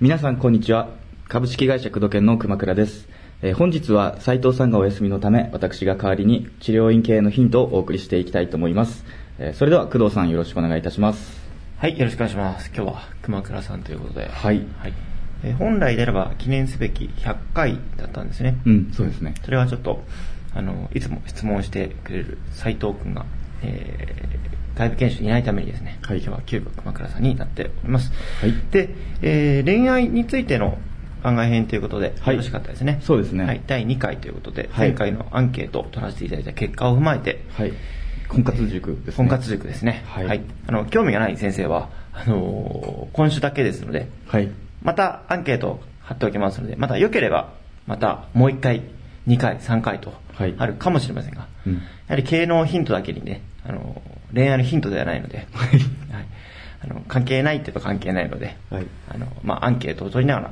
[0.00, 0.88] 皆さんこんにちは。
[1.28, 3.08] 株式会社工藤研の熊倉です、
[3.42, 9.04] えー本日は斉藤さんがお休みのため私が代わりに治療院系のヒントをお送りしていきたいと思います、
[9.38, 11.40] えーそれでは工藤さんよろしくお願いいたします。
[11.78, 12.70] はい、よろしくお願いします。
[12.74, 14.28] 今日は熊倉さんということで。
[14.28, 14.66] はい。
[15.44, 18.58] えー本来であれば記念すべき100回だったんですね。
[18.64, 19.34] うんそうですね。
[19.44, 20.02] それはちょっと、
[20.56, 23.26] あの、いつも質問してくれる斉藤くんが、
[23.62, 26.18] えー、外部研修にいないためにですね、はい。
[26.18, 28.12] 今日は急遽熊倉さんになっております。
[28.40, 28.54] はい。
[28.70, 28.88] で、
[29.22, 30.78] えー恋愛についての
[31.22, 32.34] 番外編ということで、はい。
[32.34, 33.00] よろしかったですね。
[33.02, 33.44] そうですね。
[33.44, 34.88] はい、第2回ということで、はい。
[34.88, 37.72] 前回のアンケートを取らせていただいた結果を踏まえて、はい。
[38.28, 39.14] 婚活塾ですね。
[39.16, 40.04] 婚活塾ですね。
[40.06, 40.42] はい。
[40.66, 44.50] あの、興味がない先生は、あのー今週だけですので、はい。
[44.82, 47.52] またアンケートを貼っておきますので、また良ければ、
[47.86, 48.82] またもう1回、
[49.26, 50.54] 2回、3回とはい。
[50.58, 51.74] あるかもしれませんが、うん。
[51.74, 51.80] や
[52.10, 55.68] はり経営のヒントだけにね、あのー恋愛のヒントではないので、はい。
[55.70, 56.26] はい。
[56.82, 58.86] あの関係ないって言うと関係ないので、はい。
[59.08, 60.50] あのまあ、アンケートを取りながら、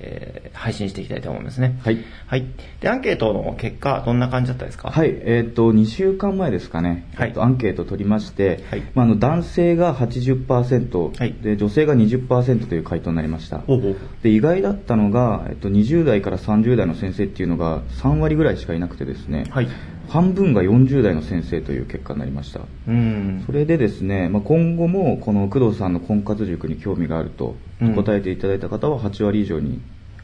[0.00, 1.78] えー配信していきたいと思いますね。
[1.82, 1.98] はい。
[2.26, 2.44] はい。
[2.80, 4.90] で、アンケートの結果、どんな感じだったですか？
[4.90, 7.28] はい、えっ、と、2週間前ですかね、はい。
[7.28, 8.82] えっとアンケートを取りまして、はい。
[8.94, 11.32] まあ、あの男性が80%、はい。
[11.42, 13.58] で女性が20%という回答になりました。
[13.60, 19.68] ほうほうで意外だったのが、えっと、20代から30代の先生っていうのが3割ぐらいしかいなくてですね、はい
[20.10, 22.60] 半分が40代の先生という結果になりました。
[22.88, 23.42] うん。
[23.46, 29.80] それでですね、まあ、今後もこの工藤さんの婚活塾に興味があるとうん答えていただいた方は8割以上に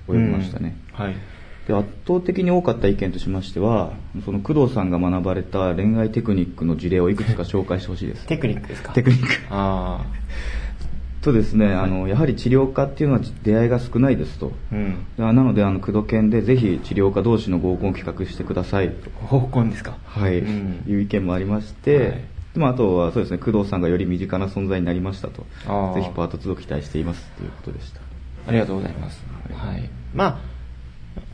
[0.09, 0.77] 及びましたね。
[0.99, 1.15] うんはい。
[1.67, 3.93] で圧倒的に多かった意見としましては
[4.25, 8.93] その工藤さんが学ばれた恋愛テクニックの事例をいくつか紹介してほしいですテクニックですか？
[8.93, 10.05] テクニックあ
[11.27, 14.53] とですね、あのやはり治療家っていうのは出会いが少ないですと。
[14.73, 14.75] あ。
[14.75, 14.97] うん。
[15.19, 19.11] なのであの工藤研でぜひ治療家同士の合コンを企画してくださいと。
[19.11, 19.99] 方向ですか？
[20.07, 20.85] はい、うん。
[20.87, 22.25] いう意見もありまして、はい。
[22.55, 25.43] まあ、あとはそうですね工藤さんがより身近な存在になりましたと。
[25.43, 25.47] ぜ
[26.03, 28.01] ひパート2を期待していますということでした。
[28.47, 29.23] ありがとうございます。
[29.53, 29.75] はい。
[29.75, 29.91] はい。
[30.15, 30.39] まあ、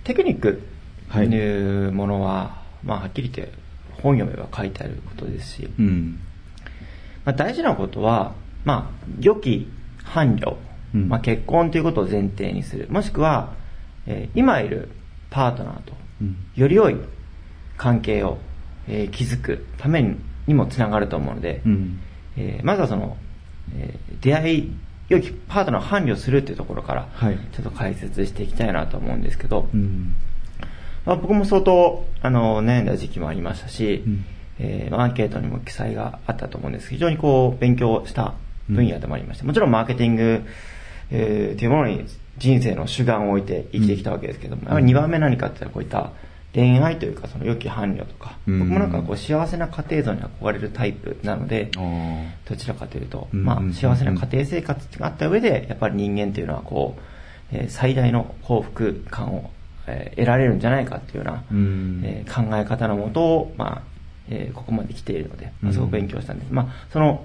[0.05, 0.63] テクニック
[1.11, 1.29] とはい。
[1.29, 3.55] いうものは、まあ、はっきり言って
[4.03, 6.19] 本読めば書いてあることですし、うん。
[7.25, 8.35] まあ、大事なことは、
[8.65, 9.69] まあ、良き
[10.05, 10.57] 伴侶、
[10.95, 11.09] うん。
[11.09, 12.87] まあ、結婚ということを前提にする。
[12.91, 13.55] もしくは、
[14.07, 14.89] えー今いる
[15.31, 16.37] パートナーとうん。
[16.55, 16.97] より良い
[17.77, 18.39] 関係を、
[18.89, 22.01] えー築くためににもつながると思うので、うん。
[22.37, 23.17] えーまずはその、
[23.77, 24.73] えー出会い、
[25.09, 27.39] 良きパートナーを伴侶するっていうところから、はい。
[27.53, 30.15] ちょっと解説していきたいなと思うんですけど、うん。
[31.05, 34.25] まあ、僕も相当あの悩んだ時期もありましたし、うん。
[34.59, 36.91] えーアンケートにも記載があったと思うんです。
[36.91, 38.35] 非常にこう勉強した
[38.73, 40.43] 分野でもありまして、もちろんマーケティング、
[41.11, 42.05] えーというものに
[42.39, 46.13] 人生の主眼を置いて生きてきたわけですけども、やはり2番目何かってこういった
[46.55, 48.59] 恋愛というかその良き伴侶とか、うん。
[48.61, 51.71] 僕もなんかこう幸せな家庭像に憧れるタイプなので、
[52.49, 57.01] どちらかというと、うんまあ、うん幸せな家庭生活があった上で、やっぱり人間というのはこう、
[57.57, 59.51] えー最大の幸福感を、
[59.87, 62.03] えー得られるんじゃないかっていうような、うん。
[62.05, 63.83] えー考え方のもとを、まあ、
[64.29, 66.53] えーここまで来ているので、まあ、すごく勉強したんです。
[66.53, 67.25] まあ、その、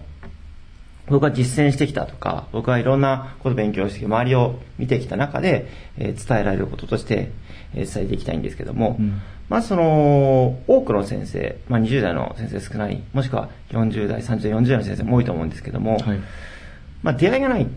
[1.08, 7.32] 僕が実践してきたとか、僕はいろんなことを勉強してきて、周りを見てきた中で、えー伝えられることとして、
[7.74, 16.20] えー伝えていきたいんですけども、うんまあその、多くの先生、まあ20代の先生少ない、もしくは40代、30代、40代の先生も多いと思うんですけども、はい
[17.04, 17.68] まあ出会いがない、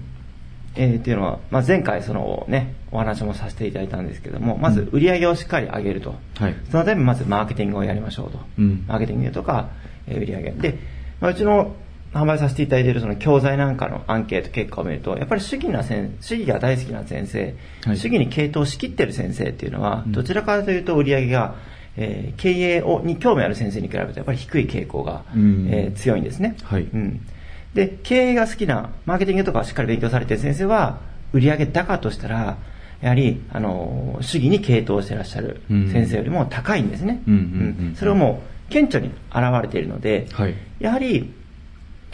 [0.75, 6.17] えーっていうのは、まあ前回そのね、お話もさせていただいたんですけども、まず売り上げをしっかり上げると。
[6.37, 8.41] はいそのためにまずマーケティングをやりましょうと。
[8.59, 9.69] うんマーケティングとか、
[10.09, 10.51] えー売り上げ。
[10.51, 10.79] で、
[11.21, 11.73] まあ、うちの
[12.13, 17.55] 販売させていただいているその教材なんかのアンケート結果を見ると、やっぱり主義な先主義が大好きな先生、
[17.85, 17.97] はい。
[17.97, 21.55] 主義に傾倒しきってる先生っていうのは、うんどちらかというと売り上げが、
[21.97, 25.69] えー経営をに興味ある先生に比べるとやっぱり低い傾向が、うん。
[25.71, 26.57] えー強いんですね。
[26.65, 26.83] はい。
[26.83, 27.21] うん。
[27.75, 30.99] で、経営が好きな、マーケティングとかをしっかり勉強されている先生は、
[31.33, 32.59] 売上高としたら、
[33.01, 35.93] やはり、あの、主義に傾倒していらっしゃるうん。
[35.93, 37.23] 先生よりも高いんですね。
[37.29, 37.87] うんうん。
[37.89, 37.95] うん。
[37.97, 40.55] それをもう、顕著に現れているので、はい。
[40.81, 41.33] やはり、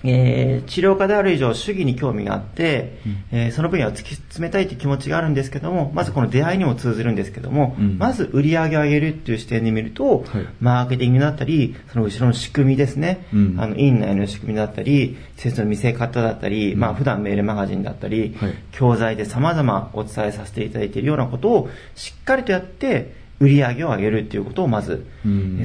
[0.04, 3.24] えー治療家である以上、主義に興味があって、うん。
[3.32, 7.98] えーその分野を突き詰めたいという気持ちがあるんですけども、まずこの出会いにも通ずるんですけども、うん。
[7.98, 10.46] まず売り上げを上げるっていう視点で見ると、はい。
[10.60, 13.54] マーケティングだったり、その後ろの仕組みですね、うん。
[13.58, 16.80] あの、院内の仕組みだったり、施設の見せ方だったり、うん。
[16.80, 18.54] まあ普段メールマガジンだったり、はい。
[18.72, 25.04] 教材で様々お伝えさせていただいているようなことをしっかりとやって、売り上げを上げるっていうことをまず、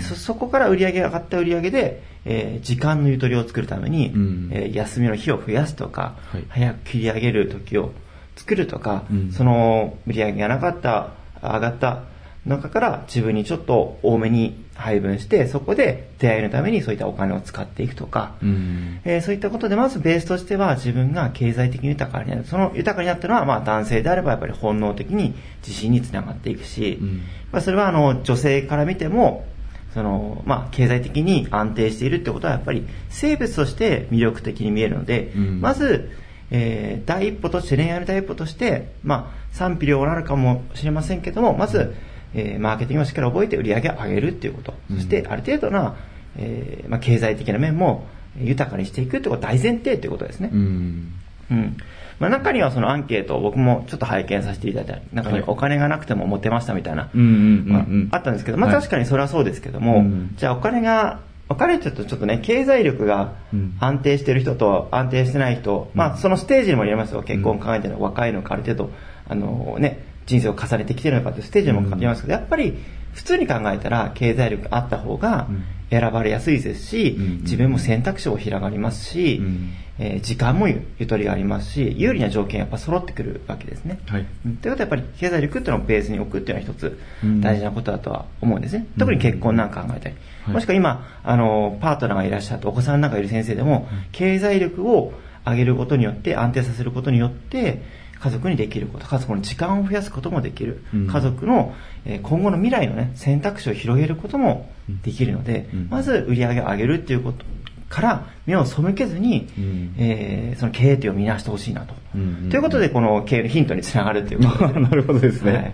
[0.02, 7.92] そこから売り上げが上がった売り上げで、えー時間のゆとりを作るために、うんえー休みの日を増やすとか、はい早く切り上げる時を
[8.36, 12.04] 作るとか、うんその売り上げがなかった、上がった
[12.46, 19.00] 中から自分にちょっと多めに配分して、そこで出会いのためにそういったお金を使っていくとか、うん。
[19.04, 22.46] えーそういったことで、まずベースとしては自分が経済的に豊かになる。
[22.46, 25.36] その豊かになったのは、まあ男性であればやっぱり本能的に
[25.66, 27.22] 自信につながっていくし、うん
[27.52, 29.46] まあそれはあの女性から見ても、
[29.94, 36.10] その、まあ経済的に安定しているってことはやっぱり生物として魅力的に見えるので、うんまず、
[36.52, 41.94] えー第一歩として、恋愛の第一歩として、まあ賛否両論あるかもしれませんけども、まず、
[42.34, 45.96] えーマーケティングをしっかり覚えて売り上げを上げるっていうこと、うんそしてある程度な、
[46.38, 48.08] えーまあ、経済的な面も
[48.40, 50.50] 豊かにしていくってことが大前提ということですね。
[50.54, 51.14] うん。
[51.52, 51.78] うん。
[52.22, 55.16] まあ、中にはそのアンケートを僕もちょっと拝見させていただいた。
[55.16, 55.44] 中にはい。
[55.48, 58.80] お金がなくてもモテましたみたいな、ああったんですけど、まあはい。
[58.80, 63.76] 確かにそれはそうですけども、うんじゃあお金が、お金って言うとちょっとね、経済力がうん。
[63.80, 67.24] 安定してる人と安定してない人、まあそのステージにもよりますよ。
[67.24, 68.92] 結婚考えてるの若いのかある程度、
[69.28, 72.78] あのね、人生を重ねてきてるのかっていうステージにもよりますけど、やっぱり
[73.14, 84.00] 普通に考えたら経済力あった方がうん選ばれやすいですし、うん自分も選択肢も広がりますし、うんえー時間もゆゆとりがありますし、有利な条件がやっぱ揃ってくるわけですね。
[84.08, 84.26] はい。
[84.46, 88.88] うんということはやっぱり経済力っていうのをベースに置くっていうのは一つうん大事なことだとは思うんですね。
[88.98, 90.16] 特に結婚なんか考えたり。
[90.16, 95.14] はいもしくは今、あの、パートナーがいらっしゃってお子さんなんかいる先生でも、経済力を
[95.46, 97.84] 上げることによって、安定させることによって、
[98.22, 100.84] 家族にできること、家族の時間を増やすこともできる。
[100.94, 101.74] うん家族の、
[102.06, 104.70] えー今後の未来のね、選択肢を広げることも
[105.04, 107.44] できるので、うんまず売り上げを上げるっていうこと
[107.90, 111.96] から目を背けずに、うんえーその経営というを見直してほしいなと。
[112.16, 115.74] うんうんということで、この経営のヒントにつながるっていうことで なるほどですねはい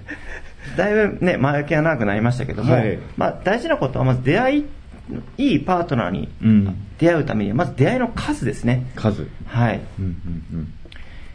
[0.77, 4.65] だいぶね、前置きが長くなりましたけども、はいまあ大事なことはまず出会い、
[5.37, 6.75] いいパートナーにうん。
[6.97, 8.87] 出会うためには、まず出会いの数ですね。
[8.95, 9.27] 数。
[9.45, 9.79] はい。
[9.99, 10.05] うん
[10.51, 10.73] うん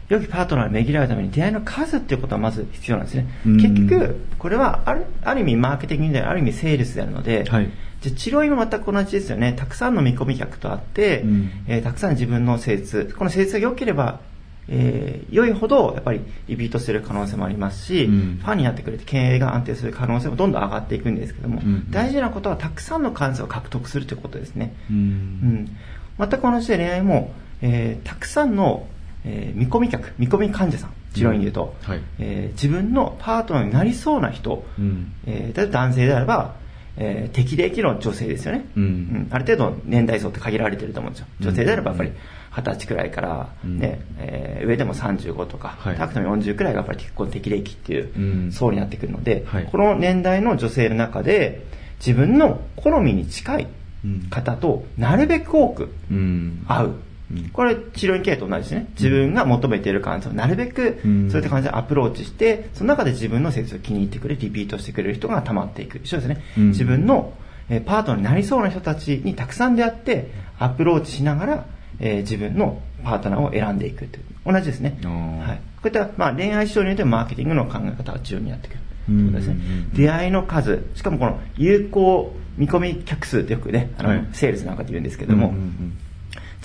[0.09, 3.27] 良きパートナーに巡り合うために出会いの数っていうことはまず必要なんですね。
[3.45, 7.69] うん結局、これはあるある意味マーケティングである意味セールスであるので、はい
[8.01, 9.53] じゃあ治療院も全く同じですよね。
[9.53, 14.19] たくさんの見込み客と会って、うんえーたくさん自分の施術、この施術が良ければ、
[14.67, 24.75] えー良いほどやっぱりリピートする可能性もありますし、うんファンになってくれて経営が安定する可能性もどんどん上がっていくんですけども、うん大事なことはたくさんの関数を獲得するということですね。
[24.91, 24.97] うん。
[24.97, 24.99] う。
[24.99, 28.85] うんん、全く同じで恋愛も、えーたくさんの、
[29.25, 31.89] えー見込み客、見込み患者さん、治療院で言うと、うん。
[31.91, 32.01] はい。
[32.19, 35.11] えー自分のパートナーになりそうな人、うん。
[35.25, 36.55] えー例えば男性であれば、
[36.97, 39.27] えー適齢期の女性ですよね、うん。
[39.31, 41.27] ある程度年代層って限られてると思うんですよ。
[41.39, 42.11] 女性であればやっぱり
[42.51, 43.79] 20歳くらいから、うん。
[43.79, 45.95] ねえー上でも35とか、はい。
[45.97, 48.51] 高くても40くらいがやっぱり結構適齢期っていううん。
[48.51, 49.65] 層になってくるので、はい。
[49.71, 51.65] この年代の女性の中で
[52.05, 53.67] 自分の好みに近い
[54.05, 54.27] うん。
[54.29, 56.65] 方となるべく多くうん。
[56.67, 56.91] 会う。
[57.33, 58.87] うんこれ治療院経営と同じですね。
[58.95, 65.99] 自分が求めている患者をなるべくうんそういった感じでアプローチして、その中で自分の施術を気に入ってくれ、リピートしてくれる人が溜まっていく。
[66.03, 66.41] 一緒ですね。
[66.57, 67.33] うん自分の
[67.69, 71.65] えーパートナーになりそうな人たちにたくさん出会って、アプローチしながら、
[71.99, 74.23] えー自分のパートナーを選んでいくという。
[74.45, 74.97] 同じですね。
[75.03, 75.57] はい。
[75.57, 78.79] こういった、まあ、恋愛市場によってマーケティングの考え方が重要になってくる。
[79.05, 79.89] ということですねうんうんうん。
[79.93, 85.97] 出会いの数、しかもこの有効見込み客数ってよくね、あの、はいセールスなんかで言うんですけども、うんうん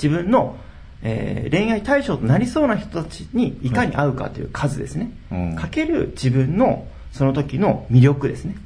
[0.03, 0.57] 自分の、
[1.03, 5.13] えー恋愛対象となりそうな人たちにいかに会うかという数ですね。
[5.31, 8.57] うんかける自分のその時の魅力ですね。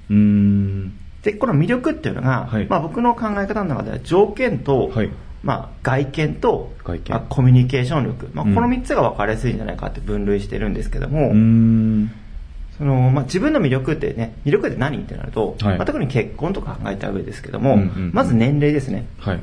[1.22, 5.10] で、この魅力っていうのが、はいまあ僕の考え方の中では条件と、はい
[5.42, 12.10] まあ外見と外見まあコミュニケーション力、まあうんこの3つが分かりやすいんじゃないかって分類してるんですけども、うん。
[12.78, 19.06] そのまあ、自分の魅力ってね、魅力って何ってなると、はいまあ、特に結婚とか考えた上ですけども、うんうんうんまず年齢ですね。
[19.18, 19.40] はい。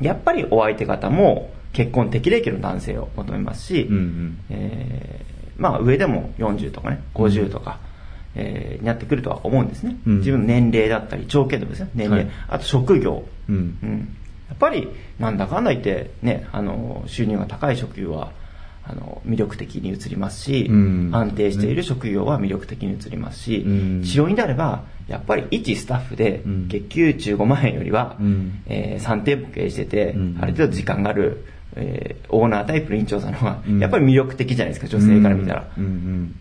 [0.00, 4.38] やっぱりお相手方も結婚適齢期の男性を求めますし、うんうん。
[4.50, 5.30] えー
[5.60, 7.80] まあ上でも40とかね、50とか、
[8.34, 9.96] えーになってくるとは思うんですね。
[10.06, 10.18] うん。
[10.18, 12.34] 自分の年齢だったり、条件でもですね、年齢、はい。
[12.48, 13.78] あと職業、うん。
[13.82, 14.16] うん。
[14.48, 14.88] やっぱり
[15.18, 18.32] なんだかんだ言ってね、あの、収入が高い職業は、
[18.82, 21.10] あの、魅力的に移りますし、うん。
[21.12, 24.02] 安定している職業は魅力的に移りますし、うん。
[24.02, 26.68] 治療院であれば、やっぱり一スタッフでうん。
[26.68, 28.62] 月給15万円よりは、うん。
[28.66, 30.38] えー3店舗経営してて、うん。
[30.40, 31.44] ある程度時間がある、
[31.76, 35.68] えーオーナータイプの院長さんの方がうん、やっぱり魅力的じゃないですか、女性から見たら。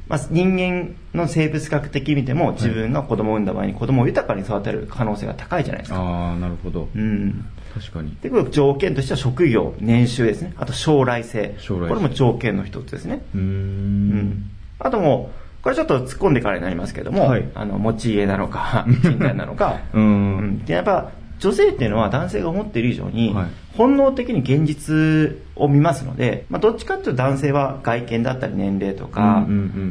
[0.08, 6.00] まあ、人間の生物学的に見ても、自分が子供を産んだ場合に子供を豊かに育てる可能性が高いじゃないですか。
[6.00, 6.90] ああ、なるほど。
[6.96, 7.46] うん。
[7.74, 8.16] 確かに。
[8.22, 10.54] で、これ条件としては職業、年収ですね。
[10.58, 11.56] あと将来性。
[11.60, 13.22] 将来性これも条件の一つですね。
[13.34, 13.40] うー。
[13.42, 14.52] うんん。
[14.80, 23.48] あともう、これちょっと突っ込んでからになりますけども、はいあの、持ち家なのか、 賃貸なのか、うんうんでやっぱ、女性っていうのは男性が思っている以上に、はい
[23.78, 29.46] 本能的に現実を見ますので、まあ、どっちかっていうと男性は外見だったり年齢とかっ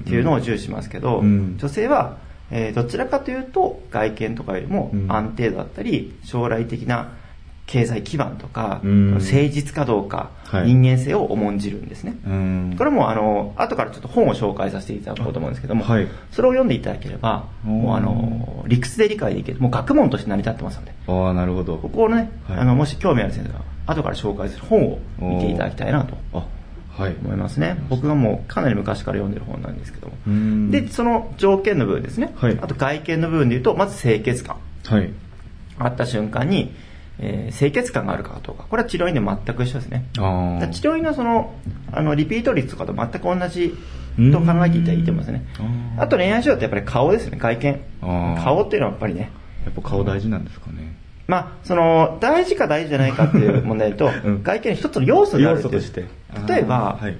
[0.05, 2.19] ていうのを重視しますけど、うん女性は、
[2.51, 7.13] えーどちらかというと外見とかよりもうん安定度だったり、将来的な
[7.69, 9.11] 経済基盤とか、うん。
[9.13, 10.67] 誠実かどうか、はい。
[10.67, 12.17] 人間性を重んじるんですね。
[12.27, 12.75] うん。
[12.79, 16.09] これもあの後からちょっと本を紹介させていただこうと思うんですけども、はい。
[16.33, 19.61] それを読んでいただければもうあの理屈で理解できる。
[19.61, 20.95] もう学問として成り立ってますので。
[21.07, 21.77] ああ、なるほど。
[21.77, 22.59] ここをね、はい。
[22.59, 26.47] あのもし興味ある先生は後から紹介する本を見ていただきたいなとあ、
[26.91, 27.17] はい。
[27.23, 27.77] 思いますね。
[27.91, 30.15] 僕がもうかなり昔から読んでる本なんですけども。
[30.27, 30.71] うん。
[30.71, 32.59] でその条件の部分ですね、はい。
[32.63, 34.57] あと外見の部分でいうとまず清潔感。
[34.87, 35.11] はい。
[35.79, 36.75] あった瞬間に、
[37.21, 38.65] えー清潔感があるかどうか。
[38.69, 40.05] これは治療院で全く一緒ですね。
[40.15, 40.21] 治
[40.83, 41.55] 療院のその
[41.93, 43.75] あのリピート率とかと全く同じ
[44.33, 45.45] と考えていただいてますね。
[45.59, 46.01] うん。
[46.01, 47.81] あと恋愛指導ってやっぱり顔ですね外見。
[48.01, 49.31] 顔っていうのはやっぱりね。
[49.65, 50.97] やっぱ顔大事なんですかね。
[51.27, 54.43] まあその大事か大事じゃないかっていう問題と、 うん。
[54.43, 56.07] 外見の一つの要素であるとして。
[56.49, 57.17] 例えばはい。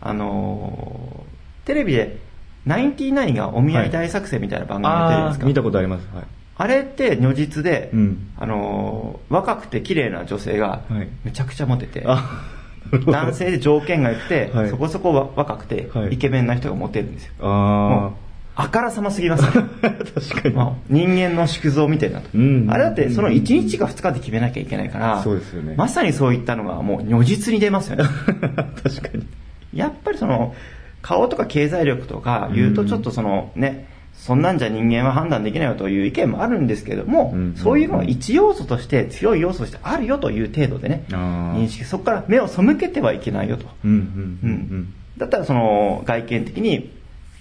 [0.00, 1.30] あのー
[1.66, 2.18] テレビで
[2.66, 6.08] ナインティナインがお見合い大作戦みたいな番組やってるじゃないですか、ああ、見たことあります。
[6.14, 6.24] はい。
[6.60, 12.44] あれって如実で、うんあのー若くて綺麗な女性がはいめちゃくちゃモテて、あ、
[12.92, 17.32] なるほど男性で条件が良くて、はいそこそこわ若くて、はいイケメンな人がモテるんですよ。
[17.40, 18.10] あ
[18.56, 19.44] あからさますぎます。
[19.50, 20.54] 確かに。
[20.54, 22.28] まあ人間の縮図を見てるなと。
[22.34, 28.04] うんあれだってその1日か2日で決めなきゃいけないから、そうですよねまさにそういったのがもう如実に出ますよね。
[28.84, 29.26] 確かに。
[29.72, 30.54] やっぱりその
[31.00, 33.86] 顔とか経済力とか言うとちょっとそのね、
[34.20, 43.66] そんなんじゃ人間は判断できないよという意見もあるんですけども、うんそういうのが一要素として強い要素としてあるよという程度でね、認識、そこから目を背けてはいけないよと。
[43.82, 44.52] うんうんううん。
[44.80, 44.94] ん。
[45.16, 46.90] だったらその外見的に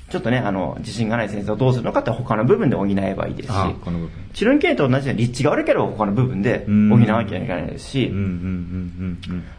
[0.10, 4.30] ちょっとね、あの、自信がない先生をどうするのかって他の部分で補えばいいですしあ、この部分。
[4.34, 8.08] 治療院経営と同じように立地が悪ければ他の部分で補わなきゃいけないですし、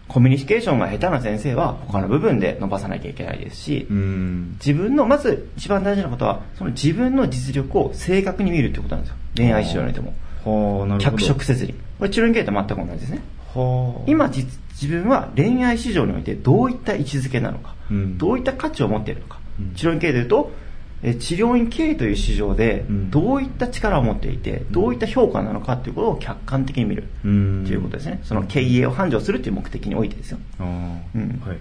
[0.09, 3.87] コミュニケーションが下手な先生は他の部分で伸ばさなきゃいけないですし。
[3.91, 9.17] 自分の、まず一番大事なことは、その自分の実力を正確に見るってことなんですよ。
[9.37, 10.15] 恋愛指導においても。
[10.99, 11.75] 脚色せずに。
[11.99, 13.23] これ治療院経営と全く同じですね。
[13.55, 14.03] はあ。
[14.07, 19.40] 今実自分は恋愛市場においてどういった位置づけなのか、うんどういった価値を持っているのか、うん
[19.75, 20.51] 治療院経営でいうと
[21.03, 23.11] え治療院経営という市場でうん。
[23.11, 27.67] どういった力を持っていて、どういった評価なのかということを客観的に見るとうん。
[27.67, 28.21] いうことですね。
[28.23, 30.39] その経営を繁盛するという目的においてですよ。
[30.61, 31.43] うん。
[31.45, 31.59] はい。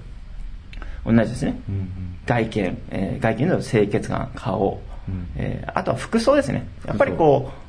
[1.06, 1.90] 同じですね、うんうん。
[2.26, 5.28] 外見、えー外見の清潔感顔、うん。
[5.38, 6.68] えーあとは服装ですね。
[6.86, 7.50] やっぱりこ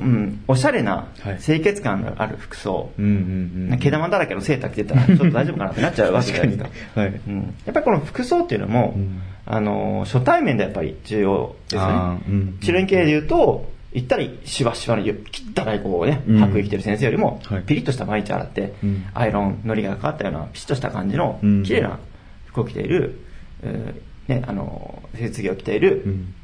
[0.00, 1.38] うん、おしゃれなはい。
[1.38, 3.78] 清潔感のある服装、うんうんうん。
[3.78, 6.70] 毛玉だらけのセーター着てたらちょっと大丈夫かなってなっちゃうわけじゃないですか。
[7.00, 7.20] はい。
[7.26, 9.20] うん、やっぱりこの服装っていうのも、うん。
[9.50, 11.94] あの初対面でやっぱり重要ですよね。
[12.28, 15.08] うん治療院系で言うと言ったらしわしわの汚
[15.74, 16.38] いこうねうん。
[16.38, 17.62] 白衣着てる先生よりも、はい。
[17.62, 19.06] ピリッとした毎日洗って、うん。
[19.14, 21.62] アイロンのりがかかったようなピシッとした感じのうん。
[21.62, 21.98] 綺麗な
[22.46, 23.20] 服を着ている、
[23.62, 26.34] えーね、あの設着を着ている、うん。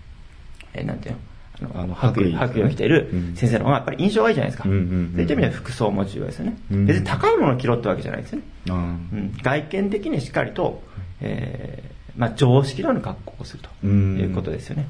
[0.72, 1.20] えーなんていうの？
[1.62, 3.36] あの白衣白衣を着ているうん。
[3.36, 8.44] 先生の方がやっぱり印象がいいじゃないですか、そういった意味では服装も重要ですよね、うん別に高いものを着ろってわけじゃないですよね。
[8.68, 10.82] うん、外見的にしっかりと、
[11.20, 14.18] えーまあ、常識のある格好をするとうん。
[14.18, 14.88] いうことですよね。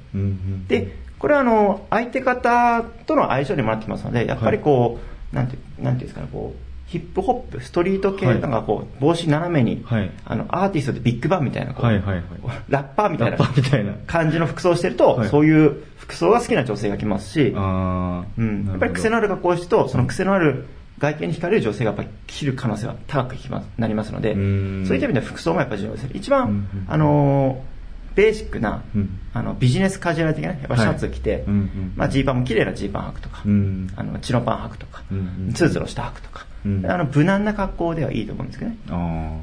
[0.69, 4.99] でこれはあの相手方との相性にもなってきますのでやっぱりこ
[5.33, 8.41] う、なんてなんていうんですかねこうヒップホップストリート系はい。
[8.41, 10.13] なんかこう帽子斜めに、はい。
[10.25, 12.25] あのアーティストでビッグバンみたいなこう、はいはいはい。
[12.69, 13.95] ラッパーみたいなラッパーみたいな。
[14.07, 15.29] 感じの服装をしてると、はい。
[15.29, 17.49] そういう服装が好きな女性が来ますし。
[17.49, 20.67] うん、やっぱり癖のある格好をしてるとその癖のある
[20.99, 24.85] 外見に惹かれる女性がやっぱり着る可能性は高くきますなりますのでうん。
[24.87, 27.75] そういった意味では服装もやっぱり重要ですね一番、うんうんあのー
[28.15, 29.19] ベーシックな、うん。
[29.33, 31.93] あのビジネスカジュアル的なねやっぱシャツ着て、はいうんうん。
[31.97, 33.89] まあ、ジーパンも綺麗なジーパン履くとか、うん。
[33.97, 35.53] あのチノパン履くとか、うんうん。
[35.53, 36.87] ツルツルした履くとか、うん。
[36.87, 38.77] あの無難な格好ではいいと思うんですけどね。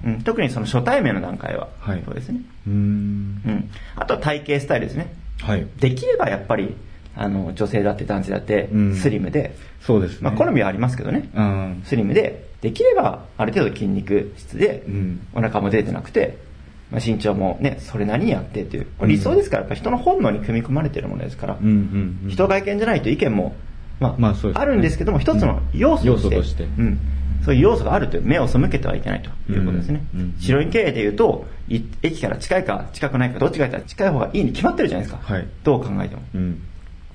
[0.05, 2.01] うん、特にその初対面の段階は、はい。
[2.05, 3.41] そうですね、うーん。
[3.45, 3.49] う。
[3.49, 5.13] ん、あとは体型スタイルですね。
[5.41, 5.67] はい。
[5.79, 6.75] できればやっぱり
[7.15, 8.95] あの女性だって男性だってうん。
[8.95, 10.29] スリムで、そうですね。
[10.29, 11.81] まあ、好みはありますけどね、うん。
[11.85, 12.49] スリムで。
[12.61, 15.27] できればある程度筋肉質で、うん。
[15.33, 16.37] お腹も出てなくて、
[16.91, 18.87] まあ、身長もねそれなりにあってっていう。
[19.05, 22.29] 理想ですからやっぱ人の本能に組み込まれてるものですから、うんうんうん。
[22.29, 23.55] 人外見じゃないと意見も、
[24.01, 24.61] まあまあそうですね。
[24.63, 26.63] あるんですけども一つの要素として,、要素として。
[26.63, 26.99] うん、
[27.45, 30.21] そういう要素があるという目を背けてはいけないということですね、うん。
[30.21, 30.35] うん。
[30.39, 35.47] 白い経営でいうとい駅から近いか近くないかどっちか言ったら近い方がいいに決まってるじゃないですか、はい。
[35.63, 36.61] どう考えても、うん。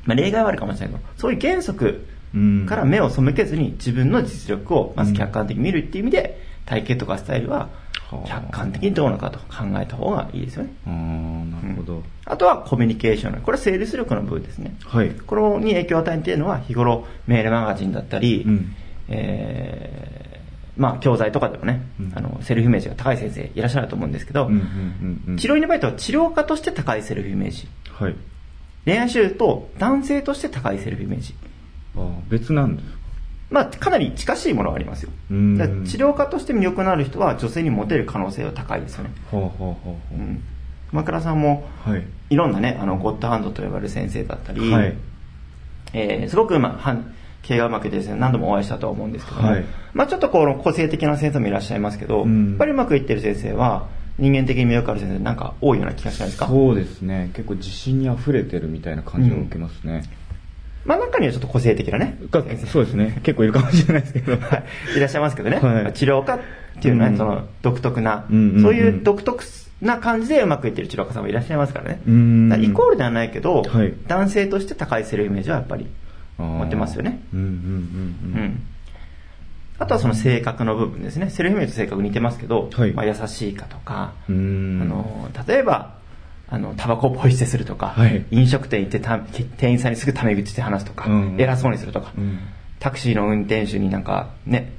[0.04, 2.66] まあ、例外はあるかもしれないけどそういう原則うん。
[2.66, 7.68] から目を背けずに自分の実力をまず客観的に見るっていう意味で体型とかスタイルははあ
[8.26, 10.92] 客観的にどうなのかと考えた方がいいですよねああ、
[11.62, 12.02] なるほど。
[12.24, 15.10] あとはコミュニケーションこれはセールス力の部分ですねはい。
[15.10, 18.76] これに影響を与えているのは日頃メールマガジンだったり、うん
[19.08, 20.36] えー
[20.76, 25.36] まあ教材とかでもね、うんあのセルフイメージが高い先生いらっしゃると思うんですけど、うんうんうんうん。
[25.38, 28.14] 治療院の場合とは治療家として高いセルフイメージはい。
[28.84, 31.34] 恋愛してると男性として高いセルフイメージ。
[31.96, 32.95] ああ別なんですか
[33.50, 35.10] まあ、かなり近しいものはありますよ。
[35.28, 35.34] 治
[35.98, 39.10] 療家として魅力のある人は女性にモテる可能性は高いですよね。
[39.30, 40.18] ほうほうほうほう。
[40.18, 40.42] うん。
[40.90, 42.02] 熊倉さんも、はい。
[42.30, 44.94] いろんなね、あの、ゴッドハンドと呼ばれる先生だったり、はい。
[45.92, 46.96] えーすごく、まあ、
[47.42, 49.64] 経営がうまくいですね、何度もお会いしたとは思うんですけども、はい。
[49.94, 52.48] まあちょっとこの個性的な先生もいらっしゃいますけど、うん。
[52.50, 53.86] やっぱりうまくいってる先生は、
[54.18, 56.48] 人間的に魅力ある先生なんか多いような気がしないですか？
[56.48, 57.30] そうですね。
[57.34, 60.02] 結構自信にあふれてるみたいな感じを受けますね、
[60.86, 63.20] まあ中にはちょっと個性的なね、がそうですね。
[63.22, 64.32] 結構いるかもしれないですけど。
[64.36, 64.62] は
[64.94, 65.92] い、いらっしゃいますけどね、はい。
[65.92, 66.38] 治療家っ
[66.80, 67.18] ていうのは、ねうん。
[67.18, 68.62] その独特な、うんうんうん。
[68.62, 69.44] そういう独特
[69.82, 72.00] な感じでうまくいってる治療家さんもいらっしゃいますからね。
[72.50, 73.94] らイコールではないけど、はい。
[74.06, 75.88] 男性として高いセルフイメージはやっぱり
[76.38, 77.20] 持ってますよね。
[77.34, 78.62] うんうんううんん。
[79.78, 81.30] あとはその性格の部分ですね。
[81.30, 82.92] セルフイメージと性格似てますけど、はい。
[82.92, 84.82] まあ、優しいかとか、うんうん。
[84.82, 85.96] あの、例えば、
[86.48, 92.38] あの、タバコをポイ捨てするとか、はい飲食店行ってた店員さんにすぐタメ口で話すとか、うん偉そうにするとか、うん
[92.78, 94.72] タクシーの運転手になんかね、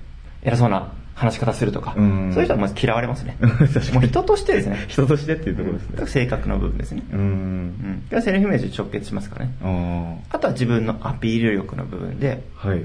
[0.44, 3.38] 偉そうな話し方するとか、うんそういう人はまず嫌われますね。
[3.94, 4.86] もう人としてですね。
[4.88, 7.04] 人としてっていうところですね性格の部分ですね。
[7.12, 8.04] うんうん。
[8.10, 9.52] がセルフイメージに直結しますからね。
[9.64, 12.84] ああとは自分のアピール力の部分で、あはい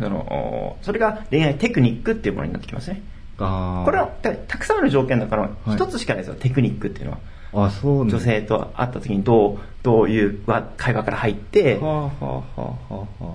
[0.00, 3.02] その、それが恋愛テクニックっていうものになってきますね。
[3.36, 3.44] こ
[3.92, 7.18] れはたたくさんある条件だからい一つしかないですよ、テクニックっていうのは。
[7.52, 13.34] あそうなん女性と会った時にどう、どういうわ会話から入って、はあはあはあはあはあ。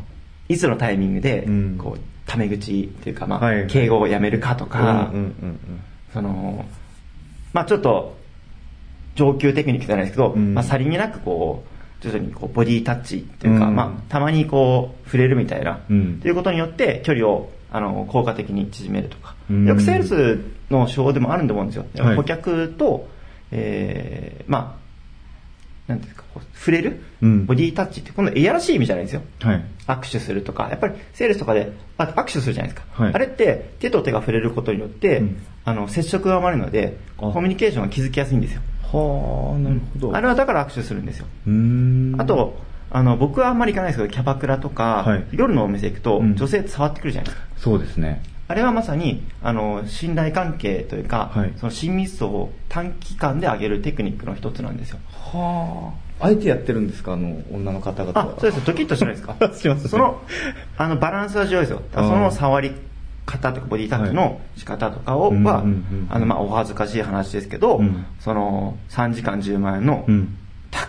[0.49, 5.59] いつのタイミングでうん、こう、タメ口っていうか、まあはい、敬語をやめるかとかうん、うんうん
[6.13, 6.65] その、
[7.53, 8.15] まあちょっと、
[9.15, 10.53] 上級テクニックじゃないですけど、うん。
[10.53, 13.75] まあさりげなくこう、徐々にこうボディタッチっていうか、うん。
[13.75, 16.15] まあたまにこう、触れるみたいな、うん。
[16.19, 19.67] っていうことによって距離を、あの、効果的に縮めるとか、うん。
[19.67, 20.39] よくセールス
[20.69, 21.85] の手法でもあると思うんですよ。
[21.97, 22.15] はい。
[22.15, 23.07] 顧客と、
[23.55, 24.79] えー、ま
[25.87, 27.45] あ、なんですか、こう触れる、うん。
[27.45, 29.21] ボディタッチって、今度いやらしい意味じゃないんですよ。
[29.41, 29.65] はい。
[29.87, 33.03] 握手するとか、やっぱりセールスとかであ握手するじゃないですか。
[33.03, 33.13] はい。
[33.13, 35.37] あれって手と手が触れることによって、うん。
[35.65, 37.21] あの接触が生まれるので、あ。
[37.21, 38.61] コミュニケーションが築きやすいんですよ。
[38.81, 40.15] はあなるほど。
[40.15, 41.27] あれはだから握手するんですよ。
[41.47, 42.15] うーん。
[42.17, 42.57] あと、
[42.89, 45.25] あの、僕はあんまり行かないですけど、キャバクラとか、はい。
[45.31, 46.35] 夜のお店行くと、うん。
[46.35, 47.47] 女性って触ってくるじゃないですか。
[47.57, 48.21] そうですね
[48.53, 51.53] あれはまさに、あの、信頼関係というか、はい。
[51.57, 54.99] その親密度を短期間で上げるテクニックの一つなんですよ。
[55.09, 56.25] はあ。
[56.27, 57.13] あえてやってるんですか？
[57.13, 58.63] あの女の方々は、あそうです。
[58.63, 59.35] ドキッとしないですか？
[59.57, 59.89] しますね。
[59.89, 60.21] その、
[60.77, 61.81] あの、バランスは重要ですよ。
[61.95, 62.73] その触り
[63.25, 65.63] 方とか、ボディタッチの仕方とかをうんは
[66.09, 70.05] あの、まあ、お恥ずかしい話ですけどうん、その、3時間10万円の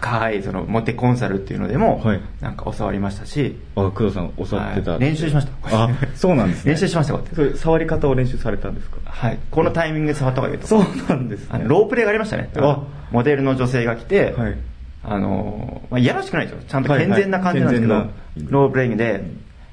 [0.04, 5.00] うん高い、その、モテコンサルっていうのでもはい、なんか教わりましたし、あ工藤さん教わってた、はい。
[5.00, 5.84] 練習しました。
[5.84, 6.72] あそうなんですね。
[6.72, 8.98] 練習しましたそれ触り方を練習されたんですか？
[9.04, 9.38] はい。
[9.50, 10.66] このタイミングで触った方がいいと。
[10.66, 11.48] そうなんですね。
[11.50, 12.50] あのロープレイがありましたね。
[12.56, 12.82] あ。
[13.10, 14.56] モデルの女性が来て、はい。
[15.04, 16.62] あの、まあ、いやらしくないですよ。
[16.68, 18.10] ちゃんと健全な感じなんですけど、はいはい。
[18.48, 19.24] ロープレイングで、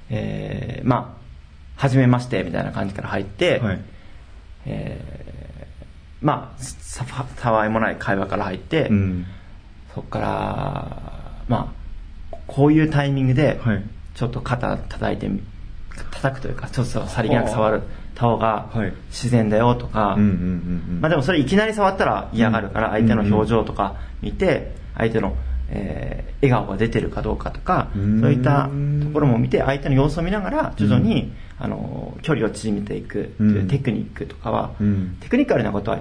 [0.09, 1.17] えー、ま
[1.77, 3.79] あ、はじめまして、みたいな感じから入って、はい。
[4.65, 7.05] えー、まあ、さ
[7.37, 9.25] たわいもない会話から入って、うん
[9.93, 11.73] そこから、ま
[12.31, 13.83] あ、こういうタイミングではい、
[14.15, 15.41] ちょっと肩叩いてみ、
[16.11, 17.81] 叩くというか、ちょっとさりげなく触る
[18.15, 18.93] た方がはい。
[19.09, 20.17] 自然だよとか、
[20.99, 22.93] まあでもそれいきなり触ったら嫌がるから、うん。
[22.93, 25.35] 相手の表情とか見て、相手の、
[25.69, 28.19] えー笑顔が出てるかどうかとか、うん。
[28.19, 28.67] そういった
[29.03, 35.17] ところも見て、相手の様子を見ながら、徐々に、あの、距離を縮めていくというテクニックとかは、うん。
[35.19, 35.99] テクニカルなことは、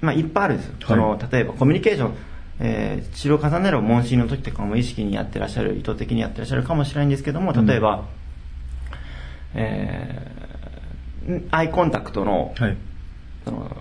[0.00, 0.72] まあいっぱいあるんですよ。
[0.72, 0.86] はい。
[0.88, 2.14] その、例えばコミュニケーション、
[2.60, 8.04] えー治療を重ねる問診の時とかも意識にやってらっしゃる、意図的にやってらっしゃるかもしれないんですけども、例えば、
[9.54, 12.76] えーんアイコンタクトの、はい。
[13.44, 13.76] その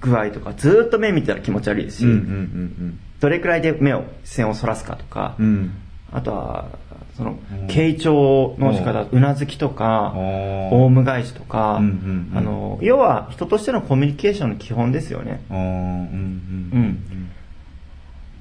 [0.00, 5.46] 具合とかずーっと目見てたら気持ち悪いですし、うんうんうんどれくらいで目を視線をそらすかとか、うん。
[5.46, 5.74] うん
[6.12, 6.68] あとは
[7.16, 7.66] そのうん。
[7.66, 12.38] 傾聴の仕方ううなずきとかオウム返しとか、うんうんうん。
[12.38, 15.42] あの要は人としてのコミュニケーションの基本ですよね。
[15.50, 16.70] あーうん。
[16.72, 17.30] うん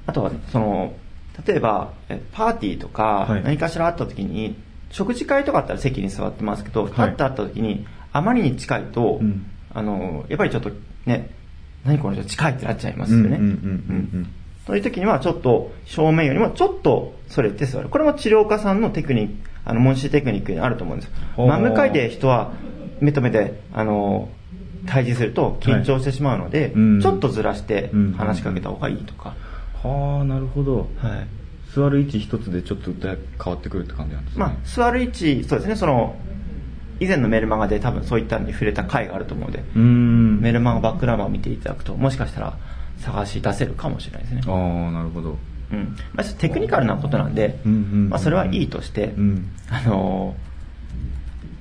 [0.05, 0.93] あとはその
[1.45, 3.43] 例えばえパーティーとかはい。
[3.43, 4.55] 何かしらあった時に、
[4.91, 6.91] 食事会とかあったら席に座ってますけど、はい。
[6.91, 9.45] 立ってあった時にあまりに近いと、うん。
[9.73, 10.69] あのやっぱりちょっと
[11.05, 11.29] ね
[11.83, 13.49] 何この人近いってなっちゃいますよね、うんうんうんうん
[14.13, 14.33] うん
[14.65, 17.89] そういう時にはちょっと正面よりもちょっとそれて座る。
[17.89, 21.11] これも治療家さんのテクニックあの問診テクニックにあると思うんです。
[21.35, 22.53] 真向かいで人は
[23.01, 24.29] 目と目であの
[24.85, 27.01] 対峙すると緊張してしまうので、はいうん。
[27.01, 28.13] ちょっとずらしてうん。
[28.13, 29.35] 話しかけた方がいいとか、
[29.83, 30.89] はあなるほど。
[30.97, 31.27] はい。
[31.73, 34.39] 座る位置一つでちょっと変わってくるって感じなんですね。
[34.39, 36.15] まあ、座る位置、そうですね、その、
[36.99, 40.39] 以前のメルマガで多分そういったのに触れた回があると思うので、うーん。
[40.41, 42.57] メルマガバックナンバーを見ていただくと、もしかしたら
[42.99, 44.41] 探し出せるかもしれないですね。
[44.45, 45.37] ああなるほど。
[45.71, 45.95] うん。
[46.13, 49.49] まあ、テクニカルなことなんで、まあ、それはいいとして、うん。
[49.69, 50.53] あのー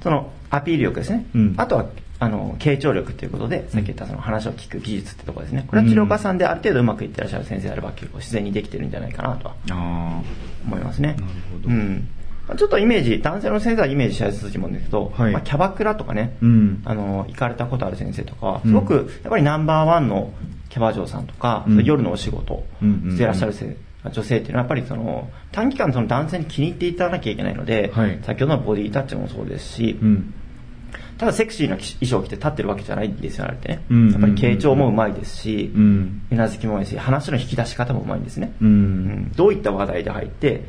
[0.03, 1.55] そのアピール力ですね、うん。
[1.57, 1.87] あとは
[2.23, 10.23] あの傾聴力ということで、さっき言ったその話を聞く技術ってところですね、これは治療家さんである程度うまくいってらっしゃる先生であれば、結構自然にできてるんじゃないかなとはあ
[10.65, 11.15] 思いますね。
[11.15, 11.69] なるほど。
[11.69, 12.09] うん。
[12.47, 15.33] まあちょっとイメージ、男性の先生はイメージしやすいと思うんですけど、はい。
[15.33, 16.83] まあ、キャバクラとかね、うん。
[16.85, 20.33] あの、行かれたことある先生とかすごく、やっぱりナンバーワンの
[20.69, 21.85] キャバ嬢さんとか、うん。
[21.85, 23.77] 夜のお仕事してらっしゃるせ
[24.13, 28.21] 女性っていうのは、やっぱりその、短期間その男性に気に入っていただかなきゃいけないので、はい。
[28.23, 30.35] 先ほどのボディタッチもそうですし、うん
[31.23, 33.85] ただセクシーな衣装を着て立ってるわけじゃないんですよ、あれってね。
[33.89, 38.53] うんうんうんやっぱり傾聴もうまいですし、うなずきもうまいし、話の引き出し方もうまいんですね。
[38.61, 38.73] ううん。
[39.29, 40.65] んどういった話題で入って、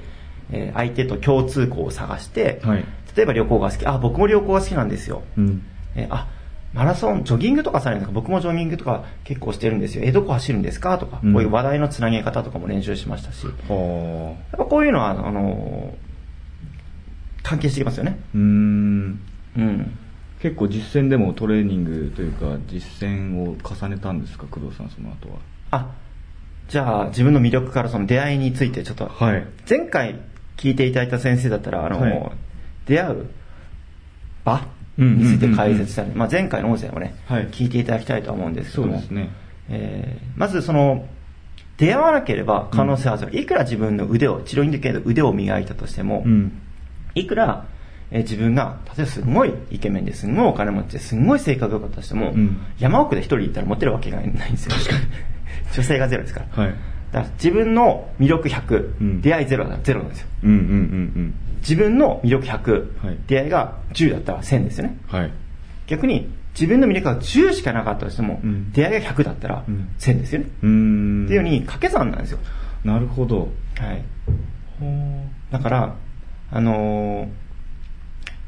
[0.52, 2.86] えー相手と共通項を探して、はい。
[3.18, 5.24] 例えば旅行が好き、あ、僕も旅行が好きなんですよ。
[5.40, 5.64] うん。
[5.96, 6.28] えーあ、
[6.76, 8.14] マラソン、ジョギングとかされるんですか？
[8.14, 10.04] 僕もジョギングとか結構してるんですよ。
[10.06, 11.00] えーどこ走るんですか？
[11.00, 11.34] とか、うん。
[11.34, 16.14] こういう話題のつなげ方とかも練習しましたし、やっはあぱこういうのは、あのー
[17.46, 18.18] 関係してきますよね。
[18.34, 19.20] うーん。
[19.58, 19.98] うん。
[20.44, 25.40] 結構実践でもトレーニングというか実践を重ねたんですか工藤さんその後は？
[25.72, 25.96] あ、
[26.68, 29.48] じゃあ自分の魅力からその出会いについてちょっと、はい。
[29.70, 30.20] 前回
[30.58, 32.32] 聞いていただいた先生だったら、あの、はい。
[32.86, 33.26] 出会う
[34.44, 35.32] 場うんうんうんうん。
[35.32, 37.48] について解説したり、まあ、前回の音声もね、はい。
[37.48, 39.30] 聞いていただきたいとは思うんですけども、そうですね。
[39.70, 41.08] えーまずその、
[41.78, 43.32] 出会わなければ可能性はゼロ。
[43.32, 46.62] いくら自分の腕を、治療院でけど腕を磨いたとしても、うん。
[47.16, 47.66] いくら、
[48.16, 54.76] えー自分が、例えばすごいイケメンですごいお金持ちですごい性格良かったとしても、うん山奥で一人いたらモテるわけがないんですよ。
[55.74, 56.64] 女性がゼロですから。
[56.64, 56.74] はい
[57.12, 60.28] だから自分の魅力100、うん出会いゼロだゼロなんですよ。
[60.44, 60.60] うんうんう
[61.20, 64.98] ん自分の魅力100、はい出会いが10だったら1000ですよね。
[65.12, 65.32] うんはい
[65.88, 70.48] 逆に自分の魅力が10しかなかったとしても、うん出会いが100だったらうん1000ですよね。
[70.62, 72.40] うーんっていうように掛け算なんですよ。
[72.84, 73.50] なるほど
[73.80, 74.04] はい。
[74.80, 75.96] はだから、
[76.52, 77.28] あのー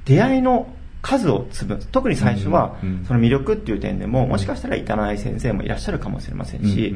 [0.05, 0.67] 出会いの
[1.01, 1.79] 数を積む。
[1.91, 6.95] 特に最初はその魅力っていう点でも、もしかしたら至らない先生もいらっしゃるかもしれませんし、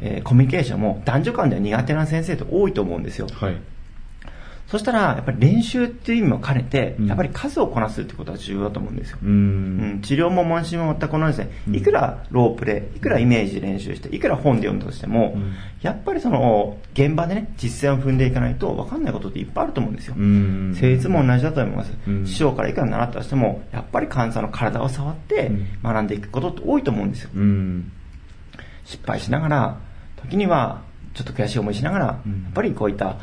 [0.00, 3.26] えーコミュニケーションも男女間では苦手な先生って多いと思うんですよ。
[3.32, 3.56] はい
[4.68, 7.06] そしたら、やっぱり練習っていう意味も兼ねて、うん。
[7.06, 9.18] やっぱり数をこなすってことは重要だと思うんですよ。
[9.22, 9.94] うん。
[9.94, 10.00] ん。
[10.02, 11.76] 治療も問診も全く同じですね、うん。
[11.76, 15.54] いくらロープで、いくらイメージで練習して、いくら本で読んだとしても、うん。
[15.80, 20.14] やっぱりその、現場でね、実践を踏んでいかないと分かんないことっていっぱいあると思うんですよ。
[20.18, 20.74] うーん。
[20.74, 21.92] 生理も同じだと思います。
[22.06, 22.26] うん。
[22.26, 25.66] 師匠からいくら習ったとしても、やっぱり患者の体を触ってうん。
[25.82, 27.30] 学んでいくことって多いと思うんですよ。
[27.34, 27.90] うん。
[28.84, 29.78] 失敗しながら、
[30.16, 30.82] 時には
[31.14, 32.42] ちょっと悔しい思いしながら、うん。
[32.42, 33.16] やっぱりこういった